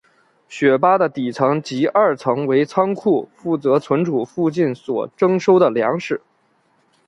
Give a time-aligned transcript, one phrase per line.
[0.49, 6.19] 雪巴的底层及二层为仓库负责存储附近所征收的粮食。